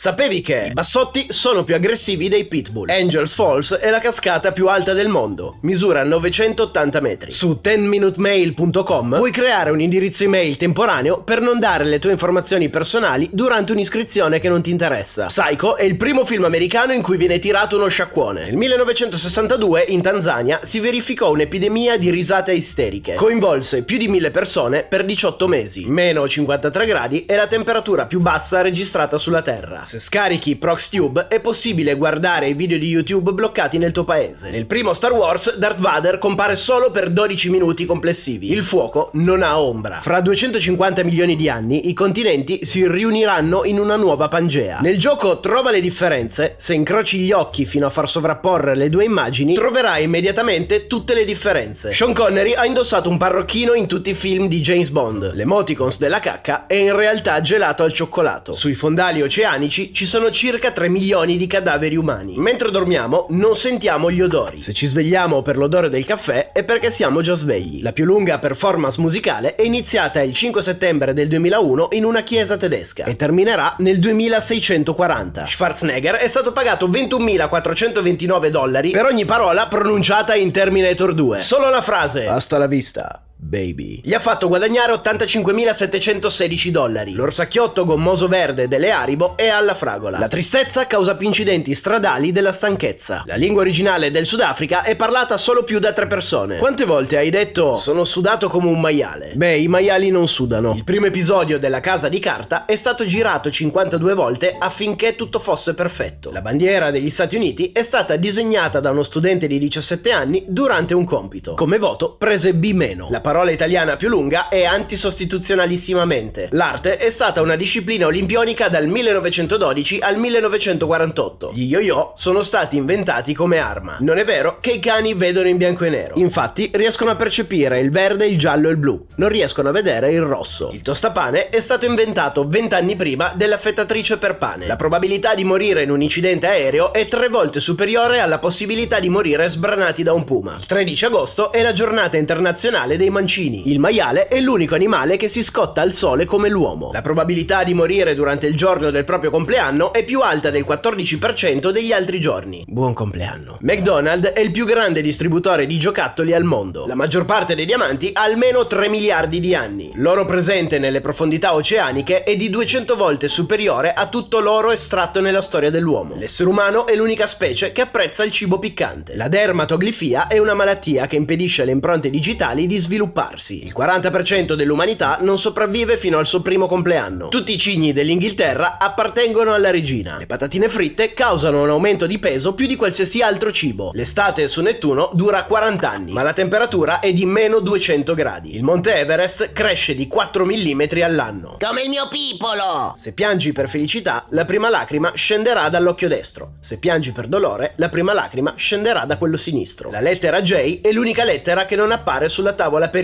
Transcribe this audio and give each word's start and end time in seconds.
Sapevi 0.00 0.40
che 0.40 0.68
i 0.70 0.72
bassotti 0.72 1.26
sono 1.28 1.62
più 1.62 1.74
aggressivi 1.74 2.30
dei 2.30 2.46
pitbull? 2.46 2.88
Angels 2.88 3.34
Falls 3.34 3.74
è 3.74 3.90
la 3.90 3.98
cascata 3.98 4.50
più 4.50 4.66
alta 4.66 4.94
del 4.94 5.08
mondo, 5.08 5.58
misura 5.60 6.02
980 6.04 7.00
metri. 7.00 7.30
Su 7.30 7.60
10minutemail.com 7.62 9.16
puoi 9.16 9.30
creare 9.30 9.68
un 9.68 9.78
indirizzo 9.78 10.24
email 10.24 10.56
temporaneo 10.56 11.20
per 11.20 11.42
non 11.42 11.58
dare 11.58 11.84
le 11.84 11.98
tue 11.98 12.12
informazioni 12.12 12.70
personali 12.70 13.28
durante 13.30 13.72
un'iscrizione 13.72 14.38
che 14.38 14.48
non 14.48 14.62
ti 14.62 14.70
interessa. 14.70 15.26
Psycho 15.26 15.76
è 15.76 15.82
il 15.82 15.98
primo 15.98 16.24
film 16.24 16.44
americano 16.44 16.94
in 16.94 17.02
cui 17.02 17.18
viene 17.18 17.38
tirato 17.38 17.76
uno 17.76 17.88
sciacquone. 17.88 18.46
Nel 18.46 18.56
1962 18.56 19.84
in 19.88 20.00
Tanzania 20.00 20.60
si 20.62 20.80
verificò 20.80 21.30
un'epidemia 21.30 21.98
di 21.98 22.08
risate 22.08 22.52
isteriche. 22.52 23.16
Coinvolse 23.16 23.82
più 23.82 23.98
di 23.98 24.08
1000 24.08 24.30
persone 24.30 24.82
per 24.84 25.04
18 25.04 25.46
mesi. 25.46 25.84
Meno 25.84 26.26
53 26.26 26.86
gradi 26.86 27.26
è 27.26 27.36
la 27.36 27.46
temperatura 27.46 28.06
più 28.06 28.20
bassa 28.20 28.62
registrata 28.62 29.18
sulla 29.18 29.42
Terra. 29.42 29.88
Se 29.90 29.98
scarichi 29.98 30.54
ProxTube 30.54 31.26
è 31.26 31.40
possibile 31.40 31.96
guardare 31.96 32.46
i 32.46 32.54
video 32.54 32.78
di 32.78 32.86
YouTube 32.86 33.32
bloccati 33.32 33.76
nel 33.76 33.90
tuo 33.90 34.04
paese. 34.04 34.48
Nel 34.48 34.66
primo 34.66 34.92
Star 34.92 35.10
Wars 35.10 35.56
Darth 35.56 35.80
Vader 35.80 36.18
compare 36.18 36.54
solo 36.54 36.92
per 36.92 37.10
12 37.10 37.50
minuti 37.50 37.86
complessivi. 37.86 38.52
Il 38.52 38.62
fuoco 38.62 39.10
non 39.14 39.42
ha 39.42 39.60
ombra. 39.60 39.98
Fra 40.00 40.20
250 40.20 41.02
milioni 41.02 41.34
di 41.34 41.48
anni 41.48 41.88
i 41.88 41.92
continenti 41.92 42.64
si 42.64 42.86
riuniranno 42.86 43.64
in 43.64 43.80
una 43.80 43.96
nuova 43.96 44.28
Pangea. 44.28 44.78
Nel 44.78 44.96
gioco 44.96 45.40
Trova 45.40 45.72
le 45.72 45.80
differenze, 45.80 46.54
se 46.56 46.74
incroci 46.74 47.18
gli 47.18 47.32
occhi 47.32 47.66
fino 47.66 47.86
a 47.86 47.90
far 47.90 48.08
sovrapporre 48.08 48.76
le 48.76 48.90
due 48.90 49.02
immagini, 49.02 49.54
troverai 49.54 50.04
immediatamente 50.04 50.86
tutte 50.86 51.14
le 51.14 51.24
differenze. 51.24 51.92
Sean 51.92 52.14
Connery 52.14 52.52
ha 52.52 52.64
indossato 52.64 53.08
un 53.08 53.16
parrocchino 53.16 53.72
in 53.72 53.88
tutti 53.88 54.10
i 54.10 54.14
film 54.14 54.46
di 54.46 54.60
James 54.60 54.90
Bond. 54.90 55.32
L'emoticons 55.34 55.98
della 55.98 56.20
cacca 56.20 56.68
è 56.68 56.74
in 56.74 56.94
realtà 56.94 57.40
gelato 57.40 57.82
al 57.82 57.92
cioccolato. 57.92 58.52
Sui 58.52 58.74
fondali 58.74 59.20
oceanici 59.20 59.69
ci 59.70 60.04
sono 60.04 60.30
circa 60.30 60.72
3 60.72 60.88
milioni 60.88 61.36
di 61.36 61.46
cadaveri 61.46 61.96
umani. 61.96 62.34
Mentre 62.36 62.70
dormiamo 62.70 63.26
non 63.30 63.56
sentiamo 63.56 64.10
gli 64.10 64.20
odori. 64.20 64.58
Se 64.58 64.72
ci 64.72 64.86
svegliamo 64.86 65.42
per 65.42 65.56
l'odore 65.56 65.88
del 65.88 66.04
caffè 66.04 66.50
è 66.52 66.64
perché 66.64 66.90
siamo 66.90 67.20
già 67.20 67.34
svegli. 67.34 67.82
La 67.82 67.92
più 67.92 68.04
lunga 68.04 68.38
performance 68.38 69.00
musicale 69.00 69.54
è 69.54 69.62
iniziata 69.62 70.20
il 70.20 70.34
5 70.34 70.60
settembre 70.60 71.14
del 71.14 71.28
2001 71.28 71.88
in 71.92 72.04
una 72.04 72.22
chiesa 72.22 72.56
tedesca 72.56 73.04
e 73.04 73.16
terminerà 73.16 73.76
nel 73.78 73.98
2640. 73.98 75.46
Schwarzenegger 75.46 76.16
è 76.16 76.28
stato 76.28 76.52
pagato 76.52 76.88
21.429 76.88 78.48
dollari 78.48 78.90
per 78.90 79.06
ogni 79.06 79.24
parola 79.24 79.68
pronunciata 79.68 80.34
in 80.34 80.50
Terminator 80.50 81.14
2. 81.14 81.38
Solo 81.38 81.70
la 81.70 81.80
frase 81.80 82.26
Hasta 82.26 82.58
la 82.58 82.66
vista. 82.66 83.22
Baby. 83.42 84.00
Gli 84.02 84.14
ha 84.14 84.20
fatto 84.20 84.48
guadagnare 84.48 84.92
85.716 84.94 86.68
dollari. 86.68 87.12
L'orsacchiotto 87.12 87.84
gommoso 87.84 88.26
verde 88.26 88.66
delle 88.66 88.90
Haribo 88.90 89.36
è 89.36 89.48
alla 89.48 89.74
fragola. 89.74 90.18
La 90.18 90.28
tristezza 90.28 90.86
causa 90.86 91.16
più 91.16 91.26
incidenti 91.26 91.74
stradali 91.74 92.32
della 92.32 92.52
stanchezza. 92.52 93.22
La 93.26 93.34
lingua 93.34 93.62
originale 93.62 94.10
del 94.10 94.26
Sudafrica 94.26 94.82
è 94.82 94.96
parlata 94.96 95.36
solo 95.36 95.62
più 95.62 95.78
da 95.78 95.92
tre 95.92 96.06
persone. 96.06 96.58
Quante 96.58 96.84
volte 96.84 97.16
hai 97.16 97.30
detto 97.30 97.76
sono 97.76 98.04
sudato 98.04 98.48
come 98.48 98.68
un 98.68 98.80
maiale? 98.80 99.32
Beh, 99.34 99.58
i 99.58 99.68
maiali 99.68 100.10
non 100.10 100.28
sudano. 100.28 100.72
Il 100.74 100.84
primo 100.84 101.06
episodio 101.06 101.58
della 101.58 101.80
Casa 101.80 102.08
di 102.08 102.18
Carta 102.18 102.64
è 102.64 102.76
stato 102.76 103.04
girato 103.04 103.50
52 103.50 104.14
volte 104.14 104.56
affinché 104.58 105.16
tutto 105.16 105.38
fosse 105.38 105.74
perfetto. 105.74 106.30
La 106.30 106.42
bandiera 106.42 106.90
degli 106.90 107.10
Stati 107.10 107.36
Uniti 107.36 107.72
è 107.72 107.82
stata 107.82 108.16
disegnata 108.16 108.80
da 108.80 108.90
uno 108.90 109.02
studente 109.02 109.46
di 109.46 109.58
17 109.58 110.10
anni 110.12 110.44
durante 110.46 110.94
un 110.94 111.04
compito. 111.04 111.54
Come 111.54 111.78
voto 111.78 112.14
prese 112.16 112.54
B-. 112.54 112.68
La 113.08 113.20
parola 113.30 113.52
italiana 113.52 113.94
più 113.94 114.08
lunga 114.08 114.48
è 114.48 114.64
antisostituzionalissimamente. 114.64 116.48
L'arte 116.50 116.96
è 116.96 117.10
stata 117.10 117.40
una 117.40 117.54
disciplina 117.54 118.06
olimpionica 118.06 118.68
dal 118.68 118.88
1912 118.88 120.00
al 120.00 120.16
1948. 120.16 121.52
Gli 121.54 121.66
yo-yo 121.66 122.12
sono 122.16 122.42
stati 122.42 122.76
inventati 122.76 123.32
come 123.32 123.58
arma. 123.58 123.98
Non 124.00 124.18
è 124.18 124.24
vero 124.24 124.58
che 124.58 124.72
i 124.72 124.80
cani 124.80 125.14
vedono 125.14 125.46
in 125.46 125.58
bianco 125.58 125.84
e 125.84 125.90
nero. 125.90 126.14
Infatti 126.16 126.72
riescono 126.74 127.12
a 127.12 127.14
percepire 127.14 127.78
il 127.78 127.92
verde, 127.92 128.26
il 128.26 128.36
giallo 128.36 128.66
e 128.66 128.72
il 128.72 128.78
blu. 128.78 129.06
Non 129.14 129.28
riescono 129.28 129.68
a 129.68 129.72
vedere 129.72 130.10
il 130.10 130.22
rosso. 130.22 130.70
Il 130.72 130.82
tostapane 130.82 131.50
è 131.50 131.60
stato 131.60 131.86
inventato 131.86 132.48
20 132.48 132.74
anni 132.74 132.96
prima 132.96 133.32
dell'affettatrice 133.36 134.16
per 134.16 134.38
pane. 134.38 134.66
La 134.66 134.74
probabilità 134.74 135.36
di 135.36 135.44
morire 135.44 135.84
in 135.84 135.92
un 135.92 136.02
incidente 136.02 136.48
aereo 136.48 136.92
è 136.92 137.06
tre 137.06 137.28
volte 137.28 137.60
superiore 137.60 138.18
alla 138.18 138.40
possibilità 138.40 138.98
di 138.98 139.08
morire 139.08 139.48
sbranati 139.48 140.02
da 140.02 140.14
un 140.14 140.24
puma. 140.24 140.56
Il 140.56 140.66
13 140.66 141.04
agosto 141.04 141.52
è 141.52 141.62
la 141.62 141.72
giornata 141.72 142.16
internazionale 142.16 142.96
dei 142.96 143.10
mancini. 143.20 143.70
Il 143.70 143.78
maiale 143.78 144.28
è 144.28 144.40
l'unico 144.40 144.74
animale 144.74 145.18
che 145.18 145.28
si 145.28 145.42
scotta 145.42 145.82
al 145.82 145.92
sole 145.92 146.24
come 146.24 146.48
l'uomo. 146.48 146.90
La 146.92 147.02
probabilità 147.02 147.62
di 147.64 147.74
morire 147.74 148.14
durante 148.14 148.46
il 148.46 148.56
giorno 148.56 148.90
del 148.90 149.04
proprio 149.04 149.30
compleanno 149.30 149.92
è 149.92 150.04
più 150.04 150.20
alta 150.20 150.48
del 150.50 150.64
14% 150.66 151.70
degli 151.70 151.92
altri 151.92 152.18
giorni. 152.18 152.64
Buon 152.66 152.94
compleanno. 152.94 153.58
McDonald's 153.60 154.32
è 154.32 154.40
il 154.40 154.50
più 154.50 154.64
grande 154.64 155.02
distributore 155.02 155.66
di 155.66 155.78
giocattoli 155.78 156.32
al 156.32 156.44
mondo. 156.44 156.86
La 156.86 156.94
maggior 156.94 157.26
parte 157.26 157.54
dei 157.54 157.66
diamanti 157.66 158.10
ha 158.14 158.22
almeno 158.22 158.66
3 158.66 158.88
miliardi 158.88 159.38
di 159.38 159.54
anni. 159.54 159.92
L'oro 159.96 160.24
presente 160.24 160.78
nelle 160.78 161.02
profondità 161.02 161.54
oceaniche 161.54 162.22
è 162.22 162.36
di 162.36 162.48
200 162.48 162.96
volte 162.96 163.28
superiore 163.28 163.92
a 163.92 164.06
tutto 164.06 164.40
l'oro 164.40 164.70
estratto 164.70 165.20
nella 165.20 165.42
storia 165.42 165.70
dell'uomo. 165.70 166.14
L'essere 166.14 166.48
umano 166.48 166.86
è 166.86 166.96
l'unica 166.96 167.26
specie 167.26 167.72
che 167.72 167.82
apprezza 167.82 168.24
il 168.24 168.30
cibo 168.30 168.58
piccante. 168.58 169.14
La 169.14 169.28
dermatoglifia 169.28 170.26
è 170.26 170.38
una 170.38 170.54
malattia 170.54 171.06
che 171.06 171.16
impedisce 171.16 171.62
alle 171.62 171.72
impronte 171.72 172.08
digitali 172.08 172.66
di 172.66 172.80
svilupparsi. 173.10 173.64
Il 173.64 173.74
40% 173.76 174.54
dell'umanità 174.54 175.18
non 175.20 175.38
sopravvive 175.38 175.96
fino 175.96 176.18
al 176.18 176.26
suo 176.26 176.40
primo 176.40 176.66
compleanno. 176.66 177.28
Tutti 177.28 177.52
i 177.52 177.58
cigni 177.58 177.92
dell'Inghilterra 177.92 178.78
appartengono 178.78 179.52
alla 179.52 179.70
regina. 179.70 180.16
Le 180.18 180.26
patatine 180.26 180.68
fritte 180.68 181.12
causano 181.12 181.62
un 181.62 181.68
aumento 181.68 182.06
di 182.06 182.18
peso 182.18 182.54
più 182.54 182.66
di 182.66 182.76
qualsiasi 182.76 183.20
altro 183.20 183.50
cibo. 183.50 183.90
L'estate 183.94 184.48
su 184.48 184.62
Nettuno 184.62 185.10
dura 185.12 185.44
40 185.44 185.90
anni, 185.90 186.12
ma 186.12 186.22
la 186.22 186.32
temperatura 186.32 187.00
è 187.00 187.12
di 187.12 187.26
meno 187.26 187.58
200 187.58 188.14
gradi. 188.14 188.54
Il 188.54 188.62
monte 188.62 188.94
Everest 188.94 189.52
cresce 189.52 189.94
di 189.94 190.06
4 190.06 190.44
mm 190.44 190.82
all'anno. 191.02 191.56
Come 191.60 191.82
il 191.82 191.88
mio 191.88 192.08
pipolo! 192.08 192.94
Se 192.96 193.12
piangi 193.12 193.52
per 193.52 193.68
felicità, 193.68 194.26
la 194.30 194.44
prima 194.44 194.70
lacrima 194.70 195.12
scenderà 195.14 195.68
dall'occhio 195.68 196.08
destro. 196.08 196.52
Se 196.60 196.78
piangi 196.78 197.12
per 197.12 197.26
dolore, 197.26 197.72
la 197.76 197.88
prima 197.88 198.12
lacrima 198.12 198.54
scenderà 198.56 199.04
da 199.04 199.16
quello 199.16 199.36
sinistro. 199.36 199.90
La 199.90 200.00
lettera 200.00 200.40
J 200.40 200.80
è 200.80 200.92
l'unica 200.92 201.24
lettera 201.24 201.66
che 201.66 201.76
non 201.76 201.90
appare 201.90 202.28
sulla 202.28 202.52
tavola 202.52 202.88
periodica. 202.88 202.99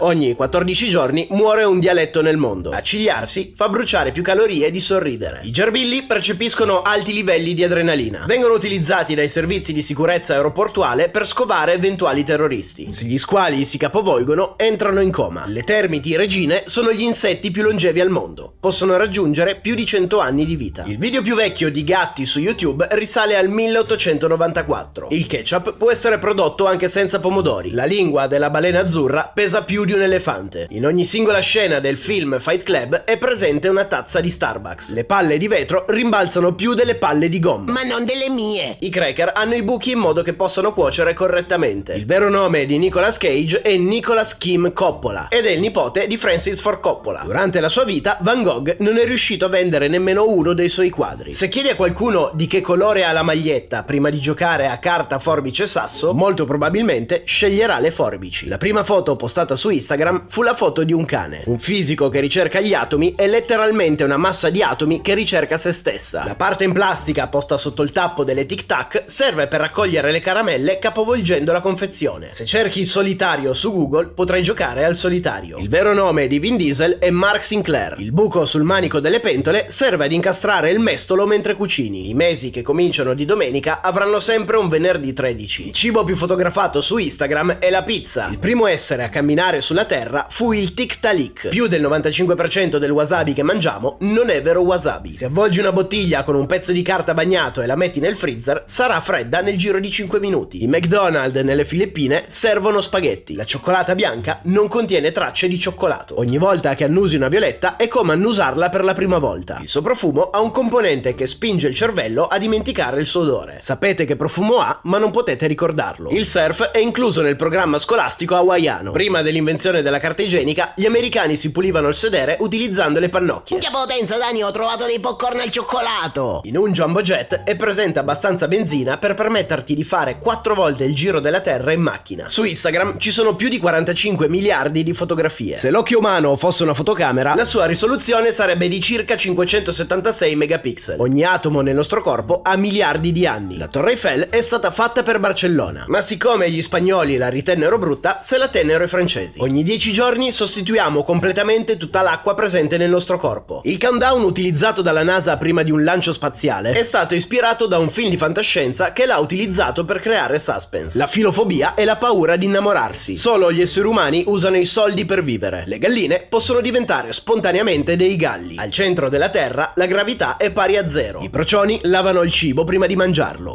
Ogni 0.00 0.34
14 0.34 0.88
giorni 0.88 1.26
muore 1.30 1.64
un 1.64 1.80
dialetto 1.80 2.22
nel 2.22 2.36
mondo. 2.36 2.70
Accigliarsi 2.70 3.54
fa 3.56 3.68
bruciare 3.68 4.12
più 4.12 4.22
calorie 4.22 4.70
di 4.70 4.80
sorridere. 4.80 5.40
I 5.42 5.50
gerbilli 5.50 6.04
percepiscono 6.04 6.82
alti 6.82 7.12
livelli 7.12 7.54
di 7.54 7.64
adrenalina. 7.64 8.24
Vengono 8.26 8.54
utilizzati 8.54 9.14
dai 9.14 9.28
servizi 9.28 9.72
di 9.72 9.82
sicurezza 9.82 10.34
aeroportuale 10.34 11.08
per 11.08 11.26
scovare 11.26 11.72
eventuali 11.72 12.24
terroristi. 12.24 12.90
Se 12.90 13.04
gli 13.04 13.18
squali 13.18 13.64
si 13.64 13.78
capovolgono, 13.78 14.58
entrano 14.58 15.00
in 15.00 15.10
coma. 15.10 15.44
Le 15.46 15.62
termiti 15.64 16.16
regine 16.16 16.64
sono 16.66 16.92
gli 16.92 17.02
insetti 17.02 17.50
più 17.50 17.62
longevi 17.62 18.00
al 18.00 18.10
mondo. 18.10 18.54
Possono 18.60 18.96
raggiungere 18.96 19.56
più 19.56 19.74
di 19.74 19.86
100 19.86 20.18
anni 20.20 20.44
di 20.44 20.56
vita. 20.56 20.84
Il 20.86 20.98
video 20.98 21.22
più 21.22 21.34
vecchio 21.34 21.70
di 21.70 21.84
gatti 21.84 22.26
su 22.26 22.38
YouTube 22.38 22.86
risale 22.90 23.36
al 23.36 23.48
1894. 23.48 25.08
Il 25.10 25.26
ketchup 25.26 25.76
può 25.76 25.90
essere 25.90 26.18
prodotto 26.18 26.66
anche 26.66 26.88
senza 26.88 27.18
pomodori. 27.18 27.70
La 27.70 27.84
lingua 27.84 28.26
della 28.26 28.50
balena 28.50 28.80
azzurra 28.80 29.30
pesa 29.38 29.62
più 29.62 29.84
di 29.84 29.92
un 29.92 30.02
elefante. 30.02 30.66
In 30.70 30.84
ogni 30.84 31.04
singola 31.04 31.38
scena 31.38 31.78
del 31.78 31.96
film 31.96 32.40
Fight 32.40 32.64
Club 32.64 33.04
è 33.04 33.18
presente 33.18 33.68
una 33.68 33.84
tazza 33.84 34.18
di 34.18 34.30
Starbucks. 34.30 34.92
Le 34.92 35.04
palle 35.04 35.38
di 35.38 35.46
vetro 35.46 35.84
rimbalzano 35.86 36.56
più 36.56 36.74
delle 36.74 36.96
palle 36.96 37.28
di 37.28 37.38
gomma. 37.38 37.70
Ma 37.70 37.84
non 37.84 38.04
delle 38.04 38.28
mie! 38.30 38.78
I 38.80 38.88
cracker 38.88 39.30
hanno 39.36 39.54
i 39.54 39.62
buchi 39.62 39.92
in 39.92 40.00
modo 40.00 40.22
che 40.22 40.32
possano 40.32 40.72
cuocere 40.72 41.14
correttamente. 41.14 41.92
Il 41.92 42.04
vero 42.04 42.28
nome 42.28 42.66
di 42.66 42.78
Nicolas 42.78 43.16
Cage 43.16 43.62
è 43.62 43.76
Nicholas 43.76 44.36
Kim 44.36 44.72
Coppola 44.72 45.28
ed 45.28 45.46
è 45.46 45.50
il 45.50 45.60
nipote 45.60 46.08
di 46.08 46.16
Francis 46.16 46.60
Ford 46.60 46.80
Coppola. 46.80 47.22
Durante 47.24 47.60
la 47.60 47.68
sua 47.68 47.84
vita, 47.84 48.18
Van 48.22 48.42
Gogh 48.42 48.78
non 48.80 48.96
è 48.96 49.04
riuscito 49.04 49.44
a 49.44 49.48
vendere 49.48 49.86
nemmeno 49.86 50.28
uno 50.28 50.52
dei 50.52 50.68
suoi 50.68 50.90
quadri. 50.90 51.30
Se 51.30 51.46
chiedi 51.46 51.68
a 51.68 51.76
qualcuno 51.76 52.32
di 52.34 52.48
che 52.48 52.60
colore 52.60 53.04
ha 53.04 53.12
la 53.12 53.22
maglietta 53.22 53.84
prima 53.84 54.10
di 54.10 54.18
giocare 54.18 54.66
a 54.66 54.78
carta, 54.78 55.20
forbice 55.20 55.62
e 55.62 55.66
sasso, 55.66 56.12
molto 56.12 56.44
probabilmente 56.44 57.22
sceglierà 57.24 57.78
le 57.78 57.92
forbici. 57.92 58.48
La 58.48 58.58
prima 58.58 58.82
foto 58.82 59.14
postata 59.28 59.56
su 59.56 59.68
Instagram 59.68 60.24
fu 60.28 60.40
la 60.40 60.54
foto 60.54 60.84
di 60.84 60.94
un 60.94 61.04
cane. 61.04 61.42
Un 61.44 61.58
fisico 61.58 62.08
che 62.08 62.18
ricerca 62.18 62.60
gli 62.60 62.72
atomi 62.72 63.14
è 63.14 63.28
letteralmente 63.28 64.02
una 64.02 64.16
massa 64.16 64.48
di 64.48 64.62
atomi 64.62 65.02
che 65.02 65.12
ricerca 65.12 65.58
se 65.58 65.72
stessa. 65.72 66.24
La 66.24 66.34
parte 66.34 66.64
in 66.64 66.72
plastica 66.72 67.26
posta 67.26 67.58
sotto 67.58 67.82
il 67.82 67.92
tappo 67.92 68.24
delle 68.24 68.46
Tic 68.46 68.64
Tac 68.64 69.02
serve 69.04 69.46
per 69.46 69.60
raccogliere 69.60 70.10
le 70.10 70.20
caramelle 70.20 70.78
capovolgendo 70.78 71.52
la 71.52 71.60
confezione. 71.60 72.30
Se 72.30 72.46
cerchi 72.46 72.86
solitario 72.86 73.52
su 73.52 73.70
Google 73.70 74.06
potrai 74.06 74.42
giocare 74.42 74.86
al 74.86 74.96
solitario. 74.96 75.58
Il 75.58 75.68
vero 75.68 75.92
nome 75.92 76.26
di 76.26 76.38
Vin 76.38 76.56
Diesel 76.56 76.96
è 76.98 77.10
Mark 77.10 77.44
Sinclair. 77.44 77.96
Il 77.98 78.12
buco 78.12 78.46
sul 78.46 78.62
manico 78.62 78.98
delle 78.98 79.20
pentole 79.20 79.66
serve 79.68 80.06
ad 80.06 80.12
incastrare 80.12 80.70
il 80.70 80.80
mestolo 80.80 81.26
mentre 81.26 81.54
cucini. 81.54 82.08
I 82.08 82.14
mesi 82.14 82.48
che 82.48 82.62
cominciano 82.62 83.12
di 83.12 83.26
domenica 83.26 83.82
avranno 83.82 84.20
sempre 84.20 84.56
un 84.56 84.70
venerdì 84.70 85.12
13. 85.12 85.66
Il 85.66 85.74
cibo 85.74 86.02
più 86.02 86.16
fotografato 86.16 86.80
su 86.80 86.96
Instagram 86.96 87.58
è 87.58 87.68
la 87.68 87.82
pizza. 87.82 88.28
Il 88.28 88.38
primo 88.38 88.66
essere 88.66 89.02
a 89.08 89.10
camminare 89.10 89.60
sulla 89.60 89.86
terra 89.86 90.26
fu 90.28 90.52
il 90.52 90.74
Tiktaalik. 90.74 91.48
Più 91.48 91.66
del 91.66 91.82
95% 91.82 92.76
del 92.76 92.90
wasabi 92.90 93.32
che 93.32 93.42
mangiamo 93.42 93.96
non 94.00 94.30
è 94.30 94.40
vero 94.42 94.60
wasabi. 94.60 95.12
Se 95.12 95.24
avvolgi 95.24 95.58
una 95.58 95.72
bottiglia 95.72 96.22
con 96.22 96.36
un 96.36 96.46
pezzo 96.46 96.72
di 96.72 96.82
carta 96.82 97.14
bagnato 97.14 97.62
e 97.62 97.66
la 97.66 97.74
metti 97.74 98.00
nel 98.00 98.16
freezer, 98.16 98.64
sarà 98.66 99.00
fredda 99.00 99.40
nel 99.40 99.56
giro 99.56 99.80
di 99.80 99.90
5 99.90 100.20
minuti. 100.20 100.62
I 100.62 100.68
McDonald's 100.68 101.40
nelle 101.40 101.64
Filippine 101.64 102.24
servono 102.28 102.80
spaghetti. 102.80 103.34
La 103.34 103.44
cioccolata 103.44 103.94
bianca 103.94 104.40
non 104.44 104.68
contiene 104.68 105.10
tracce 105.10 105.48
di 105.48 105.58
cioccolato. 105.58 106.18
Ogni 106.18 106.38
volta 106.38 106.74
che 106.74 106.84
annusi 106.84 107.16
una 107.16 107.28
violetta 107.28 107.76
è 107.76 107.88
come 107.88 108.12
annusarla 108.12 108.68
per 108.68 108.84
la 108.84 108.94
prima 108.94 109.18
volta. 109.18 109.58
Il 109.60 109.68
suo 109.68 109.82
profumo 109.82 110.30
ha 110.30 110.40
un 110.40 110.50
componente 110.50 111.14
che 111.14 111.26
spinge 111.26 111.68
il 111.68 111.74
cervello 111.74 112.26
a 112.26 112.38
dimenticare 112.38 113.00
il 113.00 113.06
suo 113.06 113.22
odore. 113.22 113.56
Sapete 113.60 114.04
che 114.04 114.16
profumo 114.16 114.58
ha, 114.58 114.80
ma 114.82 114.98
non 114.98 115.10
potete 115.10 115.46
ricordarlo. 115.46 116.10
Il 116.10 116.26
surf 116.26 116.70
è 116.70 116.78
incluso 116.78 117.22
nel 117.22 117.36
programma 117.36 117.78
scolastico 117.78 118.34
hawaiano. 118.34 118.92
Prima 118.98 119.22
dell'invenzione 119.22 119.80
della 119.80 120.00
carta 120.00 120.22
igienica, 120.22 120.72
gli 120.74 120.84
americani 120.84 121.36
si 121.36 121.52
pulivano 121.52 121.86
il 121.86 121.94
sedere 121.94 122.36
utilizzando 122.40 122.98
le 122.98 123.08
pannocchie. 123.08 123.56
Minchia 123.56 123.70
potenza, 123.70 124.16
Dani, 124.16 124.42
ho 124.42 124.50
trovato 124.50 124.86
dei 124.86 124.98
popcorn 124.98 125.38
al 125.38 125.52
cioccolato. 125.52 126.40
In 126.46 126.56
un 126.56 126.72
jumbo 126.72 127.00
jet 127.00 127.44
è 127.44 127.54
presente 127.54 128.00
abbastanza 128.00 128.48
benzina 128.48 128.98
per 128.98 129.14
permetterti 129.14 129.76
di 129.76 129.84
fare 129.84 130.18
4 130.18 130.52
volte 130.52 130.82
il 130.82 130.96
giro 130.96 131.20
della 131.20 131.38
Terra 131.38 131.70
in 131.70 131.80
macchina. 131.80 132.26
Su 132.26 132.42
Instagram 132.42 132.98
ci 132.98 133.12
sono 133.12 133.36
più 133.36 133.48
di 133.48 133.60
45 133.60 134.28
miliardi 134.28 134.82
di 134.82 134.92
fotografie. 134.92 135.52
Se 135.52 135.70
l'occhio 135.70 135.98
umano 135.98 136.34
fosse 136.34 136.64
una 136.64 136.74
fotocamera, 136.74 137.36
la 137.36 137.44
sua 137.44 137.66
risoluzione 137.66 138.32
sarebbe 138.32 138.66
di 138.66 138.80
circa 138.80 139.16
576 139.16 140.34
megapixel. 140.34 140.98
Ogni 140.98 141.22
atomo 141.22 141.60
nel 141.60 141.76
nostro 141.76 142.02
corpo 142.02 142.40
ha 142.42 142.56
miliardi 142.56 143.12
di 143.12 143.28
anni. 143.28 143.58
La 143.58 143.68
Torre 143.68 143.92
Eiffel 143.92 144.22
è 144.22 144.40
stata 144.40 144.72
fatta 144.72 145.04
per 145.04 145.20
Barcellona, 145.20 145.84
ma 145.86 146.00
siccome 146.00 146.50
gli 146.50 146.62
spagnoli 146.62 147.16
la 147.16 147.28
ritennero 147.28 147.78
brutta, 147.78 148.18
se 148.22 148.36
la 148.36 148.48
tennero 148.48 148.86
francesi. 148.88 149.38
Ogni 149.40 149.62
10 149.62 149.92
giorni 149.92 150.32
sostituiamo 150.32 151.04
completamente 151.04 151.76
tutta 151.76 152.02
l'acqua 152.02 152.34
presente 152.34 152.76
nel 152.76 152.90
nostro 152.90 153.18
corpo. 153.18 153.60
Il 153.64 153.78
countdown 153.78 154.22
utilizzato 154.22 154.82
dalla 154.82 155.02
NASA 155.02 155.36
prima 155.36 155.62
di 155.62 155.70
un 155.70 155.84
lancio 155.84 156.12
spaziale 156.12 156.72
è 156.72 156.82
stato 156.82 157.14
ispirato 157.14 157.66
da 157.66 157.78
un 157.78 157.90
film 157.90 158.10
di 158.10 158.16
fantascienza 158.16 158.92
che 158.92 159.06
l'ha 159.06 159.18
utilizzato 159.18 159.84
per 159.84 160.00
creare 160.00 160.38
suspense. 160.38 160.98
La 160.98 161.06
filofobia 161.06 161.74
è 161.74 161.84
la 161.84 161.96
paura 161.96 162.36
di 162.36 162.46
innamorarsi. 162.46 163.16
Solo 163.16 163.52
gli 163.52 163.60
esseri 163.60 163.86
umani 163.86 164.24
usano 164.26 164.56
i 164.56 164.64
soldi 164.64 165.04
per 165.04 165.22
vivere. 165.22 165.64
Le 165.66 165.78
galline 165.78 166.26
possono 166.28 166.60
diventare 166.60 167.12
spontaneamente 167.12 167.96
dei 167.96 168.16
galli. 168.16 168.56
Al 168.56 168.70
centro 168.70 169.08
della 169.08 169.28
Terra 169.28 169.72
la 169.74 169.86
gravità 169.86 170.36
è 170.36 170.50
pari 170.50 170.76
a 170.76 170.88
zero. 170.88 171.20
I 171.20 171.30
procioni 171.30 171.80
lavano 171.82 172.22
il 172.22 172.30
cibo 172.30 172.64
prima 172.64 172.86
di 172.86 172.96
mangiarlo. 172.96 173.54